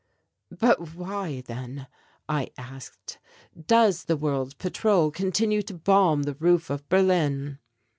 [0.49, 1.85] "But why, then,"
[2.27, 3.19] I asked,
[3.67, 7.59] "does the World Patrol continue to bomb the roof of Berlin?"